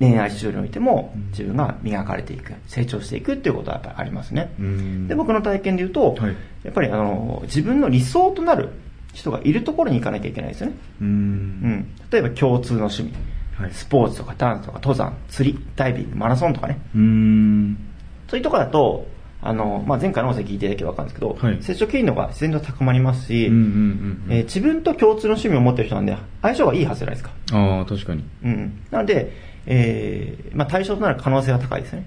[0.00, 4.52] 恋愛治療においてもうん自分が磨かれていく、成長していくっていうことはやっぱりありますね。
[4.58, 8.70] うんで、僕の体験で言うと、はいやっぱりあの、自分の理想となる
[9.12, 10.76] 人がいるところに行かなきゃいけないですよね。
[11.00, 11.86] うーうんん。
[12.10, 13.12] 例えば共通の趣味、
[13.56, 16.80] はいスポーツとかダンスとか登山、釣り、ダイビング、マラソンとかね。
[16.94, 17.78] うーん
[18.28, 19.06] そういうところだと、
[19.46, 21.62] あの、まあ、前回の音声聞いていただければ分かるんですけど、はい。
[21.62, 27.30] 接触機能が自然と高まりますし、自分と共通の趣味を持ってる人なんで、相性がいいはずじゃないですか。
[27.52, 28.24] ああ確かに。
[28.42, 28.80] うん。
[28.90, 32.06] なので、えーまあ、対象となる可能性は高いですね。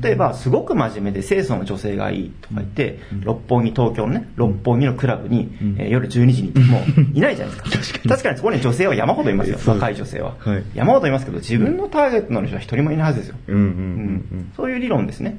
[0.00, 3.20] 例えば、すごく真面目で清楚の女性がいいとか言って、うん。
[3.22, 5.76] 六本木、東京のね、六本木のクラブに、うん。
[5.78, 8.08] えー夜12時に行っても いないじゃないですか。
[8.08, 8.36] 確かに。
[8.36, 10.62] そこに女性は山ほどいますよ、若い女性は、はい。
[10.74, 13.36] 山ほどいますけど、自分のターゲットの人は一人もいないはずですよ。
[13.48, 15.38] うんうんそういう理論ですね。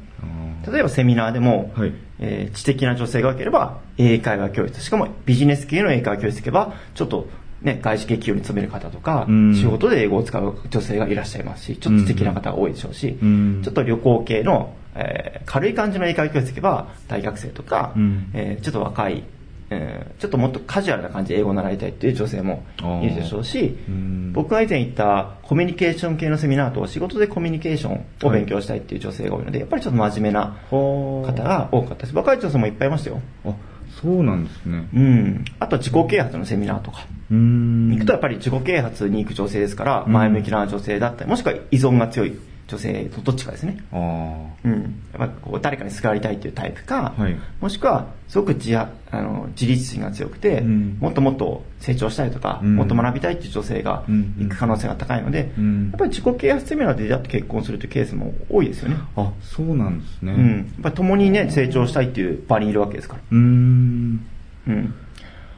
[0.70, 1.94] 例えばセミナーでも、はい。
[2.20, 7.28] えー知的な女性が良ければ英会話教室、しかもビジネス系の英会話教室行けば、ちょっと
[7.62, 9.56] ね、外資系企業に勤める方とか、うん。
[9.56, 13.62] 仕事で英語を使う女性がいらっしゃいますし、ちょっと素敵な方が多いでしょうし、うん。
[13.64, 18.30] ちょっと旅行系の、えー軽い感じの英会話教室行けば、大学生とか、うん。
[18.34, 19.24] えーちょっと若い、
[19.72, 22.64] えーちょっともっとカジュアルな感じで英語を習いたいっていう女性も
[23.02, 32.16] いるでしょうしうん、僕が以前言ったコミュニケーション系のセミナーと仕事でコミュニケーションを勉強したいっていう女性が多いので、やっぱりちょっと真面目なは方が多かったです。
[32.16, 33.22] 若い女性もいっぱいいましたよ。
[33.46, 33.56] あ
[34.02, 35.46] そうなんですねうん。
[35.60, 37.06] あとは自己啓発のセミナーとか。
[37.30, 42.38] うーん行くとやっぱり自己啓発に行く女性ですから、うん前向きな女性だったり、もしくは依存が強い
[42.72, 43.78] 女性とどっちかですね。
[43.92, 45.04] うん。
[45.18, 58.96] やっぱこう誰かにすがりたいっていうタイプか、はいもしくはすごく自ああの自立心が強くて、うんもっともっと成長したいとか、うんもっと学びたいっていう女性がうん行く可能性が高いので、うんやっぱり自己啓発セミナーで出会って結婚するというケースも多いですよね。
[59.18, 60.58] あそうなんですねうん。
[60.58, 63.22] やっぱり共にね、成長したいっていう場にいるわけですから。
[63.32, 64.26] うーん
[64.68, 64.94] うん。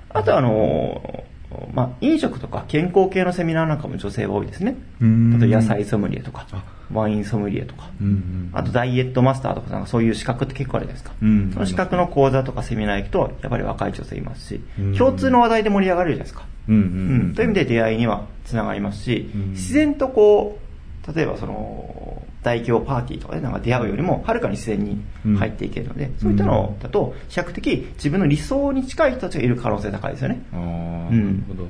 [0.09, 1.32] あとはあのー
[1.73, 4.75] まあ、飲食とか健康系のセミナーなんかも女性が多いですね。
[5.01, 5.33] うん。
[5.35, 11.15] あと野菜ソムリエとかあ、ワインソムリエとか、うんうんあとダイエットマスターとかなんかそういう資格って結構あるじゃないですか。
[11.21, 16.45] うんその資格の講座とかセミナー行くと、やっぱり若い女性いますしうん、共通の話題で盛り上がれるじゃないですか。
[16.69, 19.51] うんうんうんという意味で出会いにはつながりますし、うん。
[19.51, 20.59] 自然とこ
[21.07, 22.02] う、例えばその、
[22.43, 25.01] 大規模パーティーとかでなんか出会うよりも、はるかに自然に
[25.37, 30.41] 入っていけるので、そういったのだと、比較的自分の理想に近い人たちがいる可能性高いですよね。
[30.53, 31.69] ああ、うんなるほど。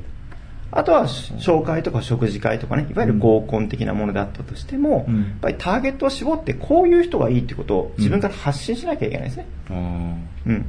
[0.76, 9.46] あとは、紹介とか食事会とかね、いわゆる合コン的なものであったとしても、うんやっぱりターゲットを絞って、こういう人がいいってことを自分から発信しなきゃいけないですね。
[9.70, 10.66] あうん。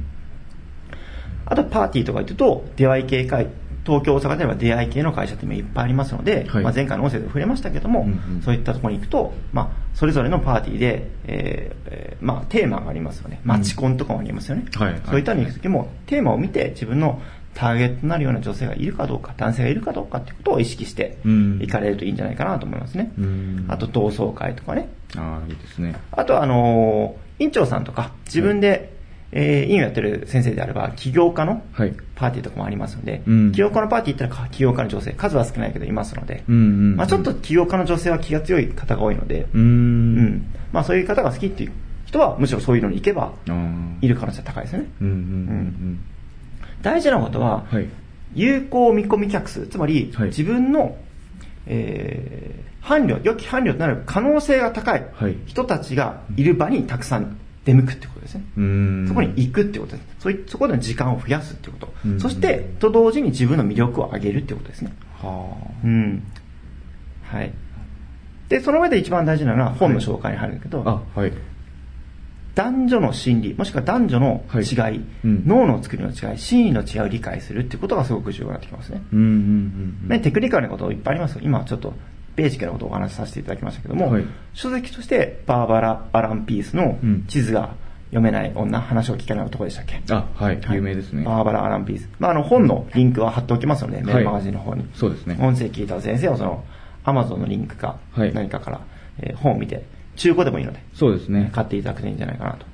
[1.47, 3.47] あとパーティーとか行くと、出会い系会、
[3.85, 13.41] 東京、大阪であれば出会い系の会社って今いっぱいありますので、はいまあ、前回の音声で触れましたけども、うんうんそういったところに行くと、まあ、それぞれのパーティーで、えーえーまあ、テーマがありますよね。
[13.43, 14.65] マチコンとかもありますよね。
[14.73, 17.21] はいはいそういったのに行くときも、テーマを見て自分の
[17.53, 23.11] ターゲットになるような女性がいるかどうか、男性がいるかどうかっていうことを意識してうん行かれるといいんじゃないかなと思いますね。
[23.17, 24.89] うんあと同窓会とかね。
[25.15, 25.95] ああ、いいですね。
[26.11, 28.94] あとは、あのー院長さんとか、自分で、
[29.37, 31.93] えー、院をやってる先生であれば、起業家のはい。
[32.15, 36.95] パーティーとかもありますので、うん起業家のパーティー行ったら起業家の女性、数は少ないけどいますので、うんうん。
[36.95, 39.59] まあちょっと起業家の女性は気が強い方が多いので、うー。
[39.59, 41.71] うんんまあそういう方が好きっていう
[42.05, 43.33] 人は、むしろそういうのに行けば。
[44.01, 44.87] いる可能性が高いですよね。
[45.01, 45.99] うんうんうん
[46.81, 47.77] 大事なことは、うん。
[47.77, 47.89] はい。
[48.35, 50.95] 有効見込み客数、つまり、はい自分の、
[51.67, 55.03] えー、伴侶、良き伴侶となる可能性が高い
[55.45, 58.43] 人たちがいる場にたくさん出向くってことですね。
[59.07, 60.07] そこに行くってことです。
[60.19, 61.93] そいそこでの時間を増やすってこと。
[62.05, 64.93] うんそして、と同時に自分の魅力を上げるってことですね。
[65.21, 66.23] はうん。
[67.23, 67.51] はい。
[68.49, 71.01] で、その上で一番大事なのは本の紹介に入るんだけど、あ。
[71.15, 71.33] あ、はい。
[72.53, 79.01] 男女の心理、もしくは男女の違い、はいうん脳の作りの違い、心理の違いを理解するっていうことがすごく重要になってきますね。
[79.11, 80.07] うんうんうんうん。
[80.07, 81.41] ね、テクニカルなこといっぱいありますよ。
[81.43, 81.93] 今ちょっと
[82.35, 87.75] ベーシックなことをお話しさせていただきましたけども、はい書籍としてバーバラ・アラン・ピースのうん地図が
[88.11, 90.01] 読めない女、話を聞けない男でしたっけ？
[90.09, 90.61] あ、はい。
[90.61, 91.23] はい有名ですね。
[91.23, 92.07] バーバラ・アラン・ピース。
[92.19, 94.87] まあ、あの、本のリンクは貼っておきますので、いメールマガジンの方に。
[94.93, 96.63] そうですね音声聞いた先生はその、
[97.03, 98.81] アマゾンのリンクか、はい何かから、
[99.19, 99.83] えー本を見て、
[100.15, 101.49] 中古でもいいので、そうですね。
[101.53, 102.65] 買っていただくといいんじゃないかなと。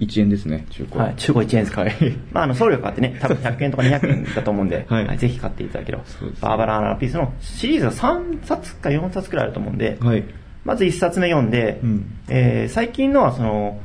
[0.00, 0.98] 1円ですね、中古。
[0.98, 1.92] はい、中古1円ですから。
[2.32, 6.42] まあ、あの、送料かかってね、多分100円とか200円だと思うんで、 はいはいぜひ買っていただければそうです。
[6.42, 10.24] バーバラ・アラン・ピースのシリーズが3冊か4冊くらいあると思うんで、はい。
[10.64, 13.78] まず1冊目読んで、うんえー最近のはその、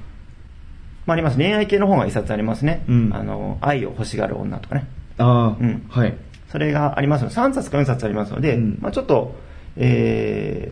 [1.05, 1.37] まあ、あります。
[1.37, 2.83] 恋愛系の本が1冊ありますね。
[2.87, 4.87] うんあの、愛を欲しがる女とかね。
[5.17, 6.13] ああ、うんはい。
[6.49, 9.35] それがありますので、3冊か4冊ありますので、うんまあ、ちょっと、
[9.75, 10.71] え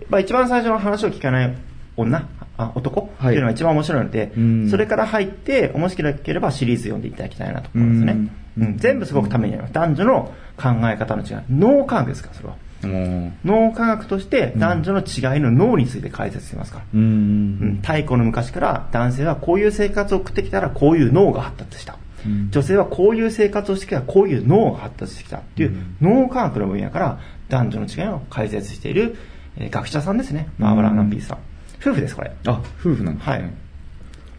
[0.00, 1.54] ーまあ、一番最初の話を聞かない
[1.96, 8.12] 女、あ男、はいっていうのが一番面白いので、うんそれから入って、面白ければシリーズ読んでいただきたいなと思いますね。
[8.12, 9.74] うんうん全部すごくためになります。
[9.74, 11.36] 男女の考え方の違い。
[11.48, 12.56] 脳科学ですから、それは。
[12.86, 16.84] も脳科学として男女の違いの脳について解説してますから。
[16.92, 17.02] う、うん。
[17.02, 21.96] うん太古の昔から男性はこういう生活を送ってきたらこういう脳が発達した。
[22.26, 29.16] うん女性はこういう生活をしてきたらこういう脳が発達してきたっていう脳科学の分野から男女の違いを解説している、
[29.56, 30.48] えー学者さんですね。
[30.58, 31.38] バーバラ・アラン・ピースさん。
[31.82, 32.32] 夫婦です、これ。
[32.46, 33.32] あ、夫婦なんですね。
[33.32, 33.50] はい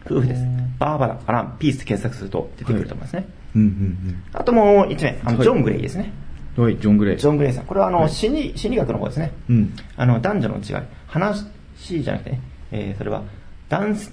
[0.06, 0.42] 夫婦です。
[0.78, 3.26] バーバラ・アラン・ピースって検索すると出てくると思いますね。
[3.56, 6.12] うんうんあともう一名、あの、はいジョン・グレイですね。
[6.56, 6.64] うん。
[6.64, 7.16] はい、ジョン・グレイ。
[7.16, 7.64] ジョン・グレイさん。
[7.64, 9.32] これはあの、はい心理、心理学の方ですね。
[9.48, 9.74] うん。
[9.96, 10.84] あの、男女の違い。
[11.06, 11.46] 話
[11.78, 12.40] じゃなくてね、
[12.72, 13.22] えーそれは、
[13.68, 14.10] 男性、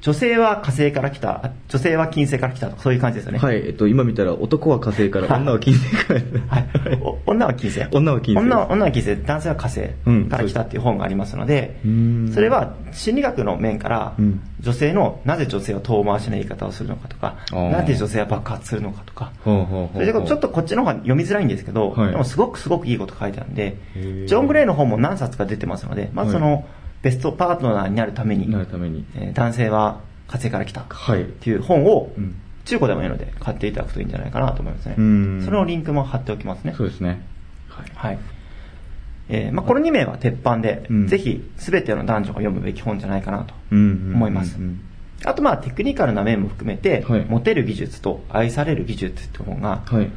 [0.00, 3.38] 女性は火星から来た、あ女性は金星から来たとか、そういう感じですよね。
[3.38, 6.20] はい、えっと、今見たら男は火星から、女は金星から。
[6.48, 6.68] はい。
[7.02, 7.86] お女は金星。
[7.90, 8.44] 女は金星。
[8.44, 12.32] 女は女は金星、男性は火星うんから来たっていう本がありますので、うーん。
[12.32, 19.50] それは心理学の面からうん、女性の、なぜ女性は遠回しな言い方をするのかとか、なぜ女性は爆発するのかとか、そ
[19.98, 22.10] れでちょっとこっちの方が読みづらいんですけど、はい。
[22.12, 23.76] でもすごくすごくいいこと書いてあるんで
[24.26, 26.64] ジョン・グレイの本も何冊か出てますので、まずその、はい
[27.02, 29.04] ベストパートナーになるために、なるために。
[29.14, 31.22] えー男性は火星から来たはい。
[31.22, 32.34] っていう本をうん
[32.64, 34.94] 中古でもいいので買っていただくといいんじゃないかなと思いますね。
[34.98, 36.74] うんそのリンクも貼っておきますね。
[36.76, 37.22] そうですね。
[37.68, 37.86] はい。
[37.94, 38.18] はい。
[39.30, 44.58] えーまあ、この2名は鉄板で、うんぜひ全ての男女が読むべき本じゃないかなと思います。
[45.24, 50.10] あとまあテクニカルな面も含めて、はいモテる技術と愛される技術っていう本が、はい。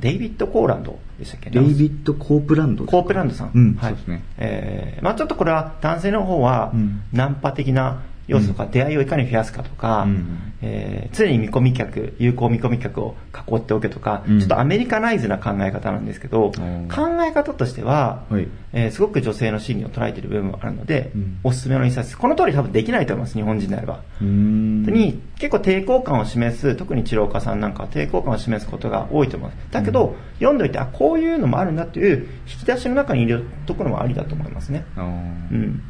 [0.00, 1.50] デイビッド・コープランドでしたっけ？
[1.50, 3.52] デイビッド・コープランドコープランドさん。
[3.54, 3.90] うん、はい。
[3.90, 4.22] そうですね。
[4.38, 7.02] えーまあちょっとこれは男性の方はうん。
[7.12, 22.18] ナンパ的な要素とか出会いをいかに増やすかとか、うんえー常に見込み客、有効見込み客を囲っておけとか、うんちょっとアメリカナイズな考え方なんですけど、ん考え方としては、はいえーすごく女性の心理を捉えている部分もあるので、うんおすすめの一冊。
[22.18, 24.00] この通り多分できないと思います、日本人であれば。
[24.20, 29.72] に結構抵抗感を示す、特に治療家さんなんかは抵抗感を示すことが多いと思います。
[29.72, 34.84] だけど、読んどいて、あ、こういうのもあるんだっていう引き出しの中に入れるところもありだと思いますね。
[34.96, 35.82] うん。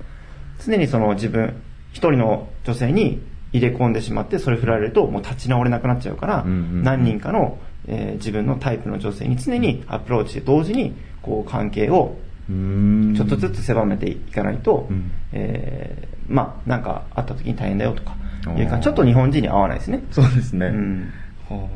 [0.65, 1.68] 常にその自分、一
[1.99, 12.17] 人の女性に入れ込んでしまって、それ振られるともう立ち直れなくなっちゃうから、何人かのえー自分のタイプの女性に常にアプローチして同時にこう関係を
[12.49, 15.11] ちょっとずつ狭めていかないと、うん。
[15.33, 18.15] えーまあなんかあった時に大変だよとか
[18.59, 20.05] いうかちょっと日本人に合わないですね。
[20.11, 20.67] そうですね。
[20.67, 21.13] うん。
[21.49, 21.69] は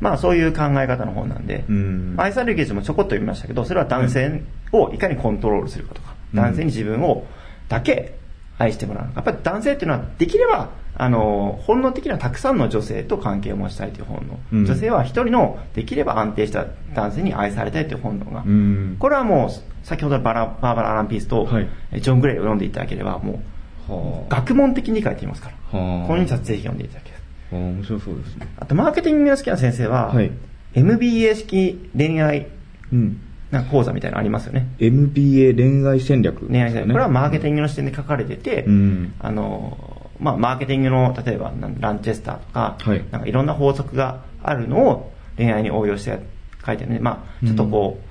[0.00, 2.14] まあそういう考え方の方なんで、うん。
[2.16, 6.40] 愛されるゲージもちょこっと読みましたけど、それは男性をいかにコントロールするかとか、うん。
[6.40, 7.26] 男性に自分を
[7.68, 8.17] だけ
[8.58, 9.04] 愛してもらう。
[9.14, 14.38] やっぱり男性っていうのはできれば、あの、本能的にはたくさんの女性と関係を持ちたいという本能。
[14.52, 18.42] うん女性は一人のできれば安定した男性に愛されたいという本能が。
[18.44, 23.40] うんこれはもう、先ほどのバラバーバラ・アラン・ピースと、はいえジョン・グレイを読んでいただければ、も
[23.88, 25.78] う、はあ学問的に理解できますから。
[25.78, 27.20] はあこの2冊ぜひ読んでいただきたい。
[27.52, 28.48] あー面白そうですね。
[28.58, 30.30] あと、マーケティングが好きな先生は、はい
[30.74, 32.48] MBA 式恋愛
[32.92, 33.20] うん。
[33.50, 34.68] なんか講座みたいなのありますよね。
[34.78, 36.92] MBA 恋愛戦略、恋愛戦略。
[36.92, 37.58] これはマーケティング。
[37.58, 46.18] グの視点で書かれてて、うんあの、まあ、マーケティングの、例えば、ランチェスターとか、はいなんかいろんな法則があるのを恋愛に応用して
[46.64, 46.98] 書いてるね。
[47.00, 48.08] まあ、ちょっとこう、うん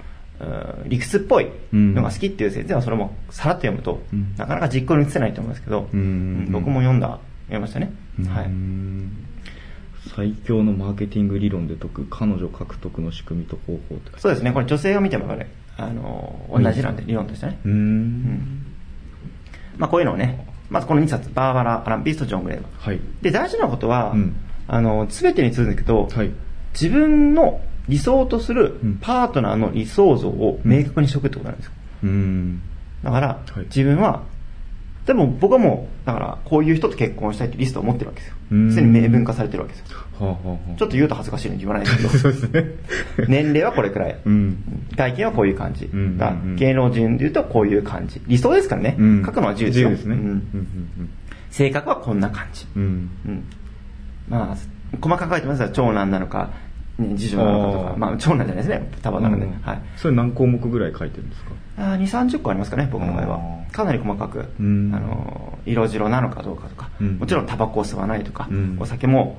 [0.86, 6.04] 理屈っぽいのが好きっていう先生はそれもさらっと読むと、うんなかなか実行に移せないと思うんですけど、うんう
[6.50, 7.08] ん僕も読んだ、
[7.48, 7.92] 読みましたね。
[8.28, 8.48] はうい。
[10.08, 14.52] ん最強のマーケティング理論で解く彼女獲得の仕組みと方法ってそうですね。
[14.52, 17.60] これ女性が見てもね、あの、同じなんで、理論としてね。
[17.64, 18.66] うーん。
[19.78, 22.72] まあ、こういうのをね、まずこの2冊、バーバラ・アラン・ピースとジョン・グレーバー。
[22.90, 23.00] はい。
[23.22, 24.36] で、大事なことは、うん。
[24.68, 26.32] あの、すべてに続くけど、はい。
[26.74, 28.98] 自分の理想とするうん。
[29.00, 31.72] パートナーの理想像を明確にしておくってことなんですよ。
[32.04, 32.62] うーん。
[33.04, 33.60] だから、はい。
[33.66, 34.24] 自分は、
[35.08, 38.36] でも僕はもう、だから、こういう人と結婚したいってリストを持ってるわけですよ。
[38.52, 39.98] うんすでに明文化されてるわけですよ。
[40.20, 42.66] はあはあはあちょっと言うと恥ずかしいのに言わないですけど、 そうですね
[43.30, 44.18] 年齢はこれくらい。
[44.26, 44.58] うん
[44.98, 45.90] 外見はこういう感じ。
[46.58, 48.22] 芸能人で言うとこういう感じ。
[48.28, 48.96] 理想ですからね。
[49.00, 49.90] うん書くのは自由ですよ。
[49.92, 50.18] ですね
[51.52, 52.68] 性格はこんな感じ。
[54.28, 54.58] まあ、
[55.00, 56.52] 細かく書いてますが、長男なのか、
[56.98, 58.92] ね、次女なのかとか、まあ、長男じゃないですね。
[59.02, 59.46] 多分なので。
[59.46, 59.82] うんはい。
[59.96, 61.52] それ何項目ぐらい書いてるんですか？
[61.78, 63.40] あー2、30個ありますかね、僕の場合あは。
[63.70, 69.38] ーかなり細かく、うんあのー、色白なのかどうかとか、うんもちろんタバコを吸わないとか、うんお酒も、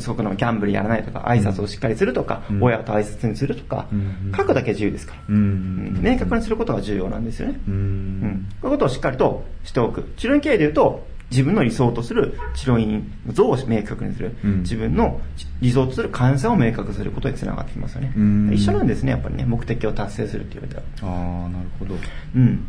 [0.00, 5.20] すごくのギャンブルやらないとか、挨拶をしっかりするとか、うん親を大切にするとか、うん書くだけ自由ですから。
[5.28, 7.60] 明確にすることが重要なんですよね。
[7.68, 10.02] ううんんこういうことをしっかりとしておく。
[10.16, 14.36] 治療院経営で言うと、自分の理想とする治療院像を明確にする。
[14.44, 15.20] うん自分の
[15.60, 18.12] 理想とする患者を明確にすることにつながってきますよね。
[18.16, 20.82] うん一緒なんですね、やっぱりね、目的を達成するっていう意味では。
[21.02, 21.94] ああなるほど
[22.34, 22.66] うん。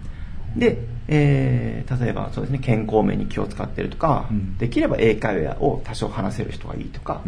[0.56, 7.22] で、えー、例えばそうですね、健康面に気を使ってるとか、うんできれば英会話を多少話せる人がいいとか、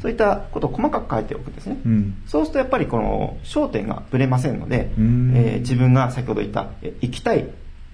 [0.00, 1.78] そういったことを細かく書いておくんですね。
[1.84, 7.46] うんそうするとやっぱりこの焦点がぶれませんので、うんえー自分が先ほど言ったえ行きたい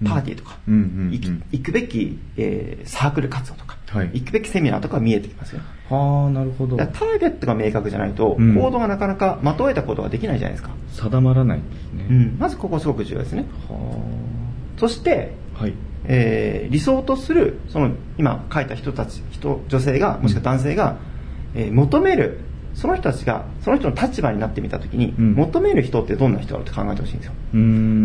[0.05, 4.11] パーティーとか、行くべき、えーサークル活動とか、はい。
[4.13, 5.61] 行くべきセミナーとかが見えてきますよ。
[5.89, 6.77] はあなるほど。
[6.77, 8.55] ターゲットが明確じゃないと、うん。
[8.55, 10.71] 行動がなかなかまとえたことができないじゃないですか。
[10.93, 12.05] 定まらないんですね。
[12.09, 13.45] うん、まずここすごく重要ですね。
[14.77, 15.73] そして、ははい。
[16.05, 20.97] えー理想とする、その今書いた人たち、人、女性が、もしくは男性が、
[21.55, 22.39] えー求める、
[22.79, 27.33] その人たちが、その人の立場になってみたときに、うん求める人ってどんな人だろうって考えてほしいんですよ。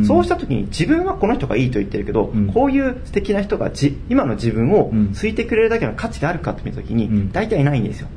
[0.04, 8.08] そうしたときに自分はこの人がいいと言ってるけど、うんこういう素敵な人がじ今の自分をうん好いてくれるだけの価値があるかって見たときに、うん大体ないんですよ。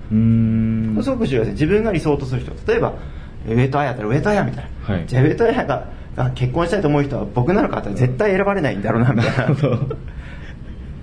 [1.04, 1.54] すごく重要です。
[1.54, 2.52] 自分が理想とする人。
[2.68, 2.94] 例えば、
[3.48, 4.96] 上戸彩だったら上戸彩みたいな。
[4.96, 9.56] はいじゃあ上戸彩がが結婚したいと思う人は僕なのかって絶対選ばれないんだろうなみたいな。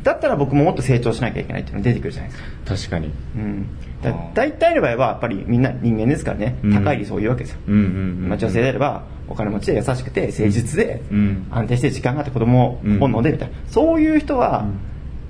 [0.04, 2.76] だったら僕ももっと成長しなきゃいけないっていうのが出てくるじゃないですか。
[2.76, 3.10] 確かに。
[3.36, 3.66] うん。
[4.02, 6.74] だはあ大体の場合はやっぱりみんな人間ですからね、うん。
[6.74, 7.58] 高い理想を言うわけですよ。
[7.66, 7.84] うんうんう
[8.26, 11.46] んまあ、女性であればお金持ちで優しくて誠実でうん。
[11.50, 14.78] 安定して時間があって子供うん本能でみたいな、そういう人は、うん。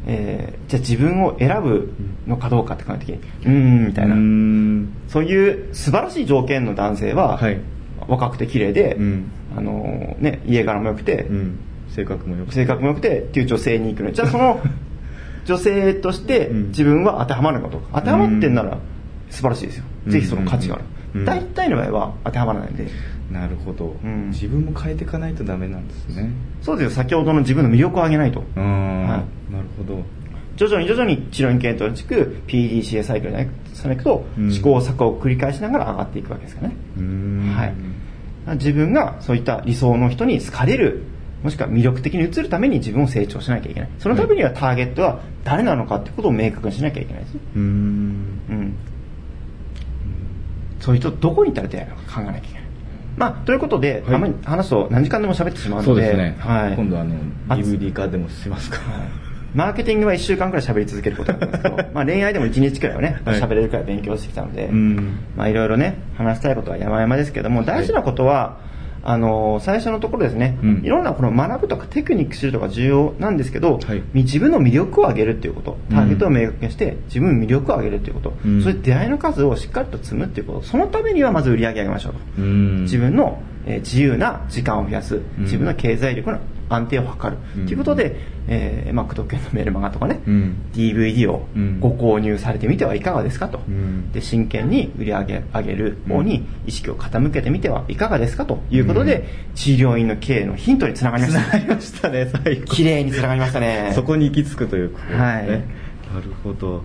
[0.06, 1.92] えーじゃあ自分を選ぶ
[2.26, 4.14] のかどうかって考えた時にうーんみたいな、
[5.08, 7.60] そういう素晴らしい条件の男性は、はい。
[8.08, 9.30] 若くて綺麗で、うん。
[9.56, 11.58] あのね、家柄も良くて、うん
[11.94, 14.60] 性格もよく性格も良くてっていう女性に行くのにじゃあその
[15.46, 16.68] 女性としてうん。
[16.68, 17.88] 自分は当てはまるのかどうか。
[18.00, 18.78] 当てはまってんなら
[19.30, 21.24] 素晴らしいですよ、うんぜひその価値がある、うん。
[21.24, 22.86] 大体の場合は当てはまらないんで。
[23.32, 24.28] なるほど、うん。
[24.30, 26.30] 自分も変えていかないとダメなんですね。
[26.60, 26.90] そうですよ。
[26.90, 28.40] 先ほどの自分の魅力を上げないと。
[28.40, 28.58] はい。
[28.58, 30.02] なるほど。
[30.56, 34.52] 徐々に徐々に治療院系統につく PDCA サイクルでさいくと、うん。
[34.52, 36.76] 試行錯誤を繰り返しながら上がっていくわけですからね
[37.54, 37.74] はい。
[38.56, 41.02] 自分がそういった理想の人に好かれる
[41.44, 43.90] もしくは魅力的に映るために自分を成長しなきゃいけない。
[43.98, 47.34] そのためにはターゲットは誰なのかってことを明確にしなきゃいけないです。
[47.34, 47.64] ねうーん。
[47.64, 47.66] う
[48.54, 48.74] ん。
[50.80, 52.62] そういう人どこにいたら出会えるのか考えなきゃいけない。
[53.18, 54.14] まあということで、はい。
[54.14, 57.14] あんまり話すと何時間でも喋ってしまうのでですね、はい、今度あの
[57.50, 58.78] あ DVD 化でもしますか。
[59.54, 63.40] マーケティングは1週間くらい喋り続けることなんですけど、 まあ恋愛でも1日くらいはね、はい。
[63.40, 65.18] 喋れるくらい勉強してきたので、うん。
[65.36, 68.56] まあいろいろね、話したいことは山々ですけども、大事なことは、
[69.06, 70.80] あの最初のところですね、うん。
[70.82, 74.02] いろんなこの学ぶとかテクニック知るとか重要なんですけど、はい。
[74.14, 78.62] 自分の魅力を上げるっていうこと、ターゲットを明確にして、自分の魅力を上げるっていうこと、うん。
[78.62, 82.18] それで出会いの数をしっかりと積むっていうこと、そのためにはまず売り上げ上げましょうと。
[82.38, 82.82] うん。
[82.82, 86.38] 自分の、えー自由な時間を増やす、自分の経済力の
[86.68, 87.66] 安定を図る、うん。
[87.66, 90.56] ということで、えーまあ、工藤家のメールマガとかね、うん。
[90.72, 94.12] DVD をうんご購入されてみてはいかがですかと、うん。
[94.12, 101.40] で真剣に売り上げ上げる方に意識を傾けてみてはいかがですかということで、治療院の経営のヒントにつながりました。
[101.40, 102.66] つながりましたね最後。
[102.66, 103.92] 綺麗につながりましたね。
[103.96, 105.46] そこに行き着くということですね、はい。
[105.46, 105.62] なる
[106.42, 106.82] ほど。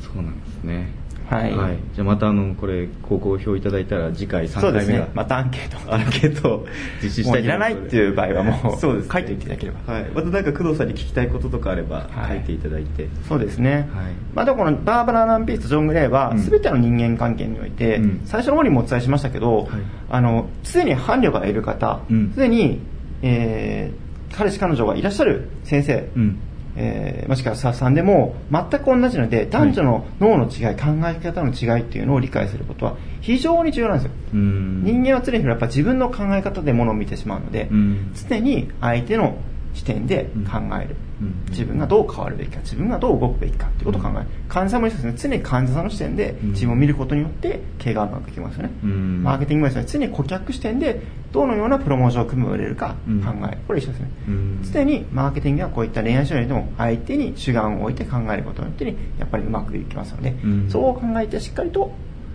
[0.00, 0.97] そうなんですね
[1.28, 1.50] はい。
[1.94, 5.12] じゃあまたあのこれご好評いただいたら次回3そうです回目がね。
[5.14, 5.94] またアンケート。
[5.94, 6.48] アンケート。
[6.48, 6.66] を
[7.02, 8.78] 実施したいもういらないっていう場合はもう。
[8.78, 9.10] そうですね。
[9.12, 12.36] 書いておいただければはい、またなんか工藤さんに聞きたいこととかあればはい。
[12.38, 14.12] 書いていただいて、そうですね、はい。
[14.34, 16.38] まあ、でもこのバーバラ・ランピースとジョン・グレイはうん。
[16.38, 18.20] 全ての人間関係において、うん。
[18.24, 19.68] 最初の方にもお伝えしましたけど、はい。
[20.10, 22.32] あの常に伴侶がいる方うん。
[22.34, 22.80] 常に、
[23.22, 26.38] えー彼氏彼女がいらっしゃる先生、うん
[26.80, 34.82] えーもしくはさんでも全く同じので男女の脳の違い、考え方の違いっていうのを理解することは非常に重要なんですよ、うん。
[34.84, 38.14] 人間は常にやっぱ自分の考え方でものを見てしまうので、うん。
[38.14, 39.36] 常に相手の
[39.78, 41.34] 視点で考える、うん。
[41.50, 45.14] 自分がどう変わるべきか自分がどう動くべきかっていうことを考える、患者さんも一緒ですね。
[45.16, 46.50] 常に患者さんの視点でうん。
[46.50, 49.22] 自分を見ることによって経営がうまくいきますよね、うん。
[49.22, 51.00] マーケティングもですね常に顧客視点で
[51.32, 53.20] どのようなプロモーションを組めば売れるかうん。
[53.22, 54.58] 考える、これ一緒ですね、うん。
[54.72, 58.84] 常にマーケティングはこういった恋愛手段でも相手に主眼を置いて考えることによって
[59.18, 60.68] やっぱりうまくいきますので、うん。
[60.68, 61.92] そう考えてしっかりと、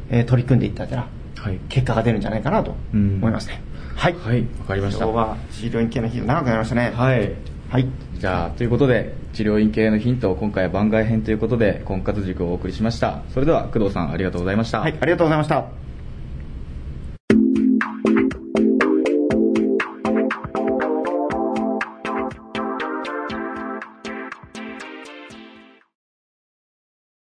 [0.09, 1.59] えー取り組んでいったらはい。
[1.67, 3.15] 結果が出るんじゃないかなとうん。
[3.15, 3.61] 思いますね、
[3.95, 4.13] はい。
[4.13, 4.41] はい。
[4.59, 5.05] わかりました。
[5.05, 6.91] 今日は治療院系の日長くなりましたね。
[6.95, 7.31] はい。
[7.69, 7.87] はい。
[8.19, 13.21] じゃあということで治療院系のヒントを今回は番外編ということで婚活塾をお送りしました。
[13.33, 15.65] それでは工藤さんありがとうございました、はい、ありがとうございました